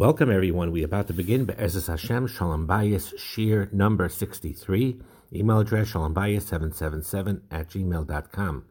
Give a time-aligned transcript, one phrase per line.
[0.00, 0.72] Welcome, everyone.
[0.72, 4.98] We're about to begin Be'ezus Hashem Shalom Bayis Shir number 63.
[5.30, 8.64] Email address shalombayis777 at gmail.com.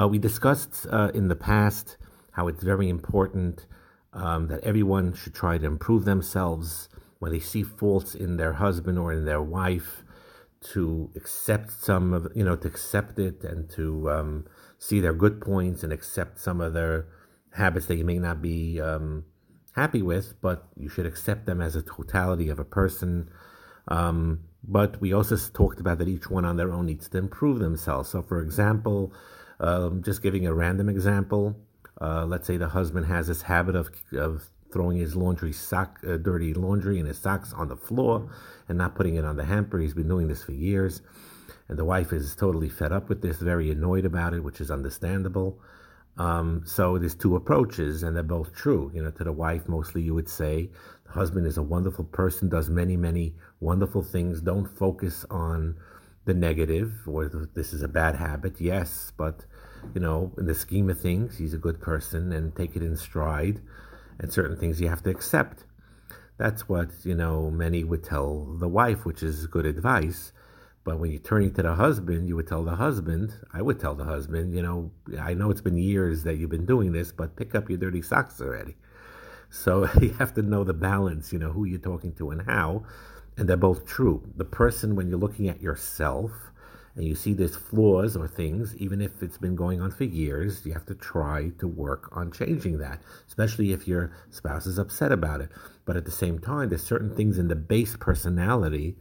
[0.00, 1.98] Uh, we discussed uh, in the past
[2.32, 3.66] how it's very important
[4.14, 6.88] um, that everyone should try to improve themselves
[7.18, 10.04] when they see faults in their husband or in their wife,
[10.72, 14.46] to accept some of, you know, to accept it and to um,
[14.78, 17.08] see their good points and accept some of their
[17.52, 18.80] habits that you may not be.
[18.80, 19.26] Um,
[19.80, 23.30] happy with, but you should accept them as a totality of a person.
[23.88, 24.18] Um,
[24.62, 28.10] but we also talked about that each one on their own needs to improve themselves.
[28.10, 29.12] So, for example,
[29.68, 31.56] um, just giving a random example,
[32.00, 36.16] uh, let's say the husband has this habit of, of throwing his laundry sock, uh,
[36.16, 38.30] dirty laundry in his socks on the floor
[38.68, 39.78] and not putting it on the hamper.
[39.78, 41.02] He's been doing this for years.
[41.68, 44.70] And the wife is totally fed up with this, very annoyed about it, which is
[44.70, 45.58] understandable.
[46.20, 48.92] Um, so there's two approaches, and they're both true.
[48.94, 50.68] You know, to the wife, mostly you would say
[51.06, 54.42] the husband is a wonderful person, does many, many wonderful things.
[54.42, 55.76] Don't focus on
[56.26, 58.60] the negative or this is a bad habit.
[58.60, 59.46] Yes, but
[59.94, 62.98] you know, in the scheme of things, he's a good person, and take it in
[62.98, 63.62] stride.
[64.18, 65.64] And certain things you have to accept.
[66.36, 70.32] That's what you know many would tell the wife, which is good advice.
[70.82, 73.94] But when you're turning to the husband, you would tell the husband, I would tell
[73.94, 77.36] the husband, you know, I know it's been years that you've been doing this, but
[77.36, 78.76] pick up your dirty socks already.
[79.50, 82.84] So you have to know the balance, you know, who you're talking to and how.
[83.36, 84.22] And they're both true.
[84.36, 86.32] The person, when you're looking at yourself
[86.96, 90.64] and you see there's flaws or things, even if it's been going on for years,
[90.64, 95.12] you have to try to work on changing that, especially if your spouse is upset
[95.12, 95.50] about it.
[95.84, 98.96] But at the same time, there's certain things in the base personality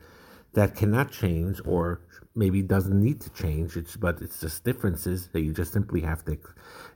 [0.53, 2.01] that cannot change or
[2.35, 3.75] maybe doesn't need to change.
[3.75, 6.37] It's, but it's just differences that you just simply have to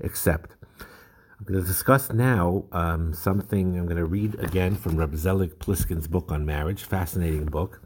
[0.01, 0.55] accept.
[0.79, 5.59] I'm going to discuss now um, something I'm going to read again from Reb Zelig
[5.59, 7.81] Pliskin's book on marriage, fascinating book.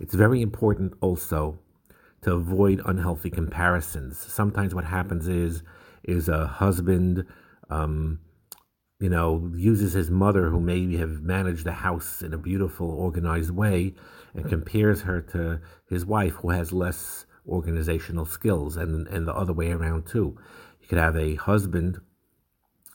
[0.00, 1.58] It's very important also
[2.22, 4.18] to avoid unhealthy comparisons.
[4.18, 5.62] Sometimes what happens is
[6.04, 7.26] is a husband
[7.70, 8.20] um,
[9.00, 13.50] you know, uses his mother, who maybe have managed the house in a beautiful, organized
[13.50, 13.94] way,
[14.34, 19.52] and compares her to his wife, who has less organizational skills, and and the other
[19.52, 20.38] way around too.
[20.80, 22.00] You could have a husband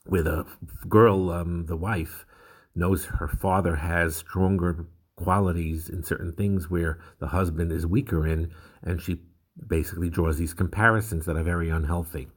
[0.10, 0.46] with a
[0.88, 2.26] girl, um, the wife
[2.76, 4.86] knows her father has stronger
[5.16, 8.52] qualities in certain things where the husband is weaker in,
[8.84, 9.20] and she
[9.68, 12.28] basically draws these comparisons that are very unhealthy.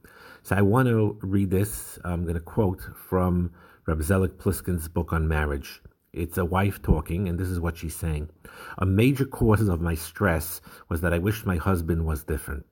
[0.43, 1.97] So I want to read this.
[2.03, 3.51] I'm going to quote from
[3.87, 5.81] Reb Zelig Pliskin's book on marriage.
[6.13, 8.29] It's a wife talking, and this is what she's saying.
[8.77, 12.67] A major cause of my stress was that I wished my husband was different.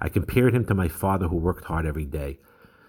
[0.00, 2.38] I compared him to my father who worked hard every day.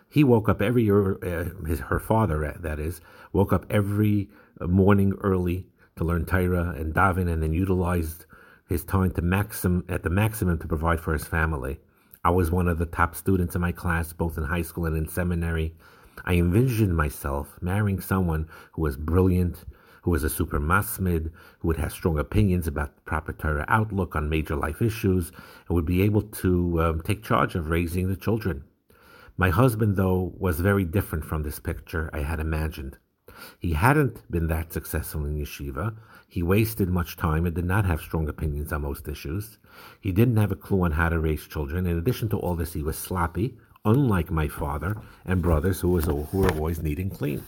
[0.09, 3.01] He woke up every, uh, his, her father, uh, that is,
[3.33, 4.29] woke up every
[4.61, 5.67] morning early
[5.97, 8.25] to learn Torah and daven, and then utilized
[8.69, 11.77] his time to maxim, at the maximum to provide for his family.
[12.23, 14.95] I was one of the top students in my class, both in high school and
[14.95, 15.75] in seminary.
[16.23, 19.65] I envisioned myself marrying someone who was brilliant,
[20.01, 24.15] who was a super masmid, who would have strong opinions about the proper Torah outlook
[24.15, 25.31] on major life issues,
[25.67, 28.63] and would be able to um, take charge of raising the children.
[29.37, 32.97] My husband, though, was very different from this picture I had imagined.
[33.59, 35.95] He hadn't been that successful in yeshiva.
[36.27, 39.57] He wasted much time and did not have strong opinions on most issues.
[40.01, 41.85] He didn't have a clue on how to raise children.
[41.85, 46.05] In addition to all this, he was sloppy, unlike my father and brothers who, was,
[46.05, 47.43] who were always neat and clean.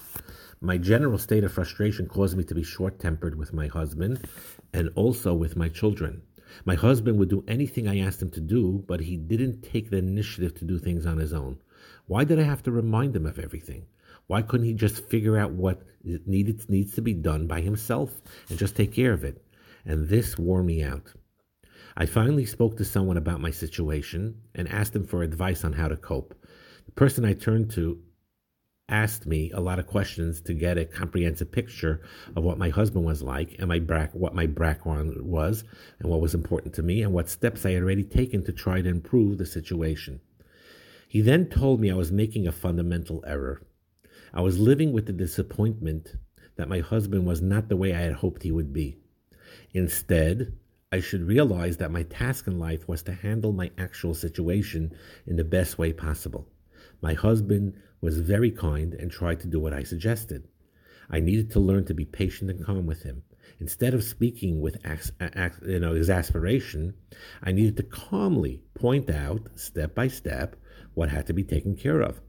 [0.61, 4.27] My general state of frustration caused me to be short tempered with my husband
[4.73, 6.21] and also with my children.
[6.63, 9.97] My husband would do anything I asked him to do, but he didn't take the
[9.97, 11.57] initiative to do things on his own.
[12.05, 13.85] Why did I have to remind him of everything?
[14.27, 18.57] Why couldn't he just figure out what needed needs to be done by himself and
[18.57, 19.43] just take care of it?
[19.83, 21.11] And this wore me out.
[21.95, 25.87] I finally spoke to someone about my situation and asked them for advice on how
[25.87, 26.35] to cope.
[26.85, 28.01] The person I turned to
[28.91, 32.01] asked me a lot of questions to get a comprehensive picture
[32.35, 33.79] of what my husband was like and my
[34.11, 35.63] what my background was
[35.99, 38.81] and what was important to me and what steps I had already taken to try
[38.81, 40.19] to improve the situation.
[41.07, 43.61] He then told me I was making a fundamental error.
[44.33, 46.15] I was living with the disappointment
[46.55, 48.97] that my husband was not the way I had hoped he would be.
[49.73, 50.53] Instead,
[50.93, 54.93] I should realize that my task in life was to handle my actual situation
[55.25, 56.49] in the best way possible.
[57.01, 60.49] My husband was very kind and tried to do what I suggested.
[61.09, 63.23] I needed to learn to be patient and calm with him.
[63.59, 64.77] Instead of speaking with
[65.65, 66.93] you know, exasperation,
[67.41, 70.57] I needed to calmly point out, step by step,
[70.93, 72.19] what had to be taken care of.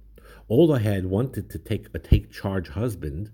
[0.49, 3.31] Although I had wanted to take a take charge husband,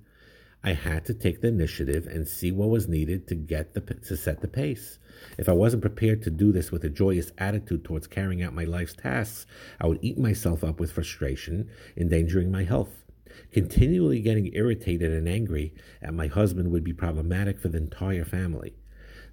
[0.62, 4.16] I had to take the initiative and see what was needed to get the to
[4.16, 4.98] set the pace.
[5.38, 8.64] If I wasn't prepared to do this with a joyous attitude towards carrying out my
[8.64, 9.46] life's tasks,
[9.80, 13.04] I would eat myself up with frustration, endangering my health.
[13.52, 18.74] Continually getting irritated and angry at my husband would be problematic for the entire family.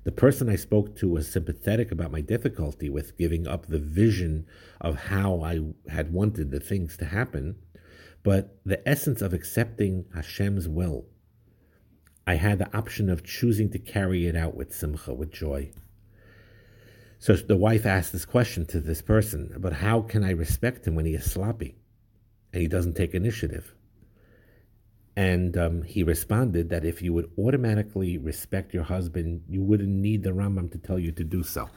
[0.03, 4.45] The person I spoke to was sympathetic about my difficulty with giving up the vision
[4.79, 7.55] of how I had wanted the things to happen,
[8.21, 11.07] but the essence of accepting Hashem's will.
[12.27, 15.71] I had the option of choosing to carry it out with simcha, with joy.
[17.19, 20.95] So the wife asked this question to this person, but how can I respect him
[20.95, 21.75] when he is sloppy
[22.51, 23.73] and he doesn't take initiative?
[25.15, 30.23] And um, he responded that if you would automatically respect your husband, you wouldn't need
[30.23, 31.69] the Rambam to tell you to do so.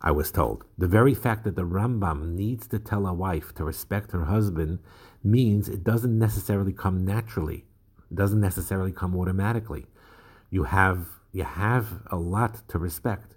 [0.00, 0.64] I was told.
[0.76, 4.80] The very fact that the Rambam needs to tell a wife to respect her husband
[5.24, 7.64] means it doesn't necessarily come naturally.
[8.14, 9.86] Doesn't necessarily come automatically.
[10.50, 13.34] You have you have a lot to respect.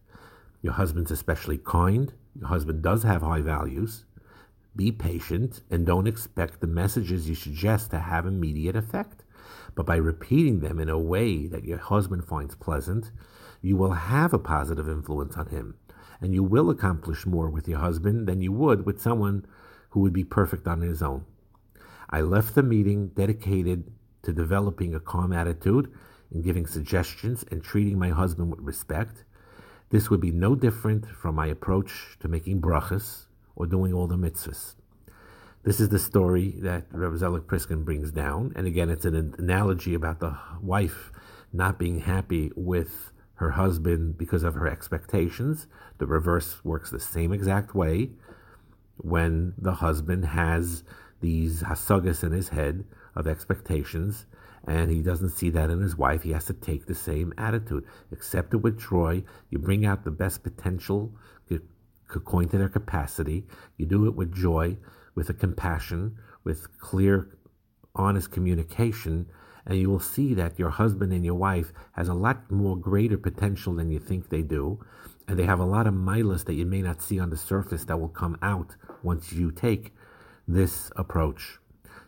[0.62, 2.14] Your husband's especially kind.
[2.40, 4.06] Your husband does have high values.
[4.76, 9.24] Be patient and don't expect the messages you suggest to have immediate effect.
[9.74, 13.12] But by repeating them in a way that your husband finds pleasant,
[13.62, 15.76] you will have a positive influence on him,
[16.22, 19.46] and you will accomplish more with your husband than you would with someone
[19.90, 21.26] who would be perfect on his own.
[22.10, 23.92] I left the meeting dedicated
[24.28, 25.90] to developing a calm attitude
[26.34, 29.24] and giving suggestions and treating my husband with respect.
[29.90, 34.18] This would be no different from my approach to making brachas or doing all the
[34.18, 34.76] mitzvahs.
[35.64, 38.52] This is the story that Rabbi Zelig Pliskin brings down.
[38.58, 41.14] And again, it's an analogy about the wife
[41.54, 45.68] not being happy with her husband because of her expectations.
[46.00, 48.10] The reverse works the same exact way
[48.98, 50.84] when the husband has
[51.22, 52.84] these hasagas in his head
[53.18, 54.26] of expectations
[54.66, 56.24] and he doesn't see that in his wife.
[56.24, 57.86] He has to take the same attitude.
[58.12, 59.24] Accept it with joy.
[59.50, 61.14] You bring out the best potential
[62.16, 63.46] according to their capacity.
[63.76, 64.78] You do it with joy,
[65.16, 67.38] with a compassion, with clear,
[67.96, 69.28] honest communication,
[69.66, 73.18] and you will see that your husband and your wife has a lot more greater
[73.18, 74.80] potential than you think they do,
[75.28, 77.84] and they have a lot of milas that you may not see on the surface
[77.86, 79.94] that will come out once you take
[80.48, 81.60] this approach.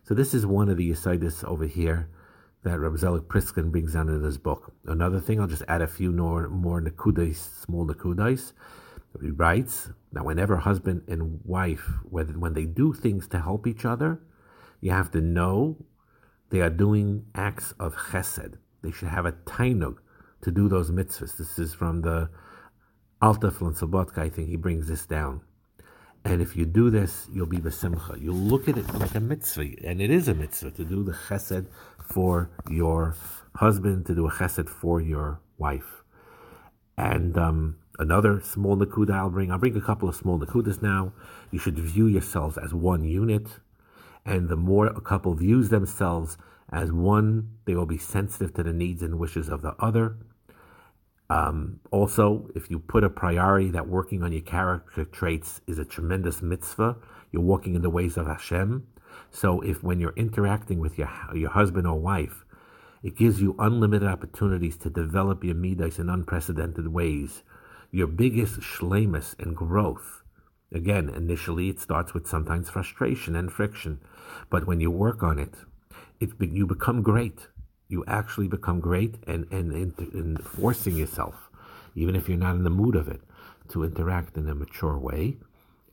[0.09, 2.09] So this is one of the Yisaidis over here
[2.63, 4.73] that Reb Zelig Pliskin brings down in his book.
[4.87, 8.53] Another thing, I'll just add a few more, more nakudais, small nakudais.
[9.21, 14.19] He writes that whenever husband and wife, when, they do things to help each other,
[14.81, 15.77] you have to know
[16.49, 18.55] they are doing acts of chesed.
[18.81, 19.97] They should have a tainug
[20.41, 21.37] to do those mitzvahs.
[21.37, 22.31] This is from the
[23.21, 25.41] Alta Slabodka, I think he brings this down.
[26.25, 28.21] And if you do this, you'll be besimcha.
[28.21, 31.13] You'll look at it like a mitzvah, and it is a mitzvah to do the
[31.13, 31.67] chesed
[32.01, 33.15] for your
[33.55, 36.03] husband, to do a chesed for your wife.
[36.97, 39.51] And um, another small nakuda I'll bring.
[39.51, 41.13] I'll bring a couple of small nakudas now.
[41.51, 43.47] You should view yourselves as one unit,
[44.25, 46.37] and the more a couple views themselves
[46.71, 50.17] as one, they will be sensitive to the needs and wishes of the other.
[51.29, 55.85] Um, also, if you put a priority that working on your character traits is a
[55.85, 56.97] tremendous mitzvah,
[57.31, 58.87] you're walking in the ways of Hashem.
[59.29, 62.45] So, if when you're interacting with your your husband or wife,
[63.03, 67.43] it gives you unlimited opportunities to develop your midas in unprecedented ways
[67.91, 70.23] your biggest shlemus and growth.
[70.71, 73.99] Again, initially it starts with sometimes frustration and friction,
[74.49, 75.55] but when you work on it,
[76.19, 77.47] it you become great.
[77.89, 81.49] You actually become great, and and in, forcing yourself,
[81.95, 83.21] even if you're not in the mood of it,
[83.69, 85.37] to interact in a mature way,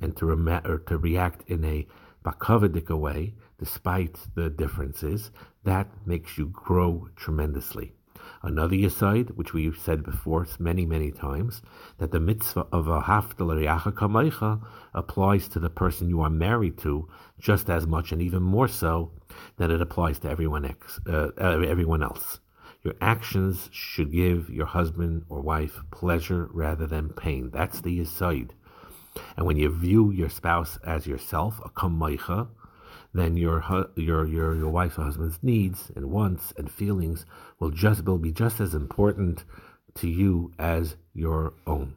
[0.01, 1.87] and to rem- or to react in a
[2.23, 5.31] bakavadika way, despite the differences,
[5.65, 7.95] that makes you grow tremendously.
[8.43, 11.63] Another aside, which we've said before many, many times,
[11.99, 14.61] that the mitzvah of a haftal
[14.95, 19.11] applies to the person you are married to just as much and even more so
[19.57, 22.41] than it applies to everyone, ex, uh, uh, everyone else.
[22.83, 27.51] Your actions should give your husband or wife pleasure rather than pain.
[27.51, 28.55] That's the aside.
[29.37, 32.49] And when you view your spouse as yourself, a kamaycha,
[33.19, 33.65] then your
[33.97, 37.25] your your your wife's or husband's needs and wants and feelings
[37.59, 39.45] will just will be just as important
[39.95, 41.95] to you as your own.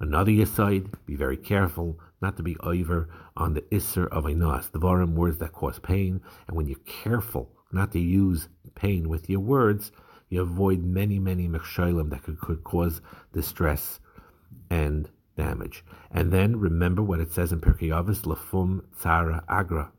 [0.00, 4.78] Another aside, be very careful not to be over on the isser of inas, the
[4.78, 9.40] varim words that cause pain, and when you're careful not to use pain with your
[9.40, 9.92] words,
[10.28, 13.00] you avoid many, many mechshalim that could, could cause
[13.32, 14.00] distress
[14.70, 15.84] and damage.
[16.10, 19.92] And then remember what it says in Pirkei Avos, lafum tzara agra,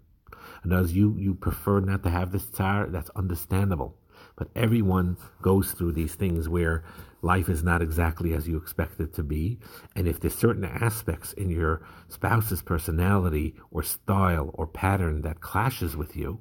[0.64, 3.98] and as you, you prefer not to have this tsar, that's understandable.
[4.36, 6.84] but everyone goes through these things where
[7.22, 9.60] life is not exactly as you expect it to be.
[9.96, 15.96] And if there's certain aspects in your spouse's personality or style or pattern that clashes
[15.96, 16.40] with you,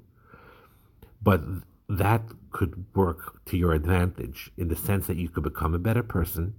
[1.23, 1.43] but
[1.89, 6.03] that could work to your advantage in the sense that you could become a better
[6.03, 6.55] person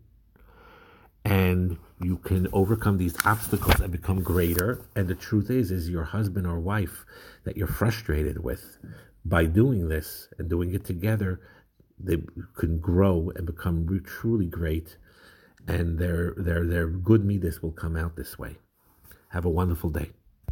[1.34, 4.86] and you can overcome these obstacles and become greater.
[4.96, 7.06] And the truth is is your husband or wife
[7.44, 8.78] that you're frustrated with
[9.26, 11.42] by doing this and doing it together
[12.00, 12.18] they
[12.58, 14.98] can grow and become truly great.
[15.68, 18.58] And their their their good midas will come out this way.
[19.30, 20.12] Have a wonderful day